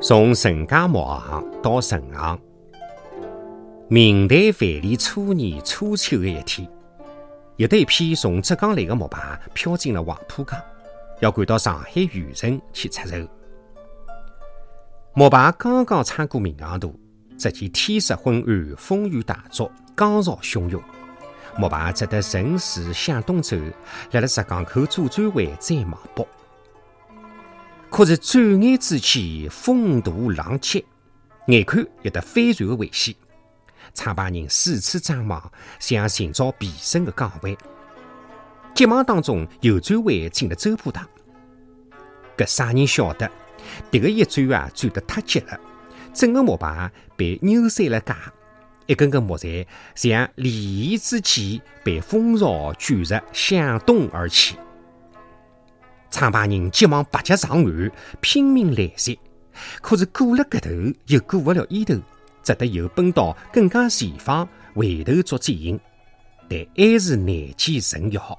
[0.00, 2.38] 从陈家木行到陈行，
[3.88, 6.68] 明代万历初年初秋的一天，
[7.56, 10.56] 有得一批从浙江来的木牌飘进了黄浦江，
[11.18, 13.16] 要赶到上海渔城去出售。
[15.14, 16.94] 木牌刚刚穿过闵行渡，
[17.36, 20.80] 只见天色昏暗，风雨大作，江潮汹涌。
[21.56, 23.56] 木牌只得顺势向东走，
[24.12, 26.24] 辣辣浙江口左转弯，再往北。
[27.98, 30.86] 可是转眼之间，风大浪急，
[31.48, 33.12] 眼看有得翻船的危险。
[33.92, 37.56] 创办人四处张望，想寻找避身的港湾。
[38.72, 41.04] 急忙当中，右转弯进了周浦塘。
[42.36, 43.28] 搿啥人晓得？
[43.90, 45.58] 迭个一转啊，转得太急了，
[46.14, 48.32] 整个木排被扭碎了架，
[48.86, 54.54] 一根根木材像利益之箭，被风潮卷着向东而去。
[56.10, 59.18] 创办人急忙拔脚上岸，拼命拦截，
[59.80, 61.94] 可是过了搿头又过不了伊头，
[62.42, 65.78] 只得又奔到更加前方，回头做接应，
[66.48, 68.38] 但还是难见成效。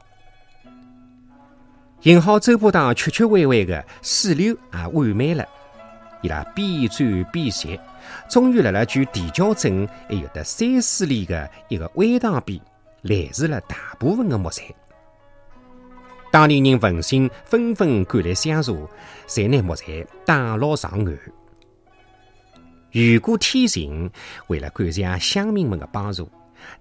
[2.01, 5.45] 幸好周伯堂曲曲弯弯的水流也缓慢了，
[6.21, 7.79] 伊拉边转边歇，
[8.29, 12.59] 终于辣辣距地窖镇还有得三四里的一个弯塘边
[13.03, 14.63] 拦住了大部分的木材。
[16.31, 18.87] 当地人闻讯纷纷赶来相助，
[19.25, 21.19] 才拿木材打捞上岸。
[22.91, 24.09] 雨过天晴，
[24.47, 26.29] 为了感谢乡民们的帮助，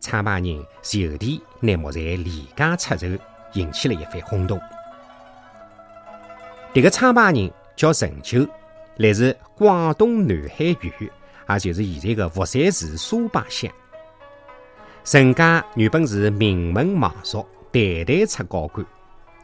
[0.00, 3.06] 创办人就地拿木材廉价出售，
[3.54, 4.60] 引起了一番轰动。
[6.74, 8.46] 这个创办人叫陈九，
[8.96, 11.10] 来自广东南海县，
[11.48, 13.70] 也就是现在的佛山市沙坝乡。
[15.04, 18.86] 陈家原本是名门望族，代代出高官。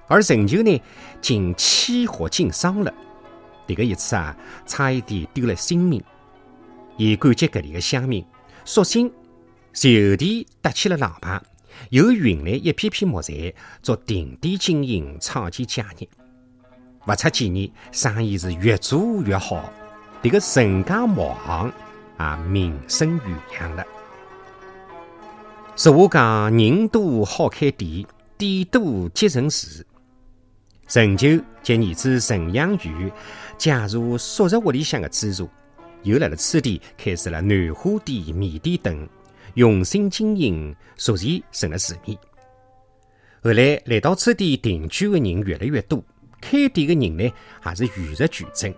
[0.06, 0.80] 而陈旧呢，
[1.20, 2.92] 竟起火经伤了。
[3.66, 6.02] 这个一次啊，差一点丢了性命。
[6.96, 8.24] 伊感激搿里的乡民，
[8.64, 9.10] 索性
[9.72, 11.40] 就地搭起了廊棚，
[11.90, 16.08] 又运来一批批木材，做定点经营，创建家业。
[17.06, 19.72] 不出几年，生意是越做越好。
[20.22, 21.72] 这个陈家木行
[22.16, 23.84] 啊，名声远扬了。
[25.74, 28.06] 俗话讲，人多好开店，
[28.38, 29.84] 店多结成事。
[30.94, 33.12] 陈旧及儿子陈养宇
[33.58, 35.50] 加入宿舍屋里向的资助，
[36.04, 39.08] 又辣辣此地开设了南花店、面店等，
[39.54, 42.16] 用心经营，逐渐成了市面。
[43.42, 46.00] 后来来到此地定居的人越来越多，
[46.40, 47.24] 开店的人呢
[47.66, 48.72] 也是与日俱增。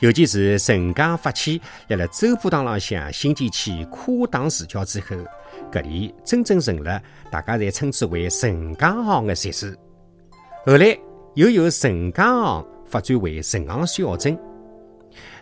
[0.00, 5.14] 尤其是陈家发起辣辣周浦塘浪向新建起跨塘石桥之后，
[5.70, 9.78] 搿里真正成了大家侪称之为陈家行的集市。
[10.66, 10.98] 后来。
[11.34, 14.36] 又由陈家行发展为陈行小镇，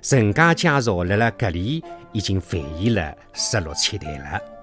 [0.03, 1.83] 陈家家族辣辣搿里
[2.13, 4.58] 已经繁衍了十六七代了。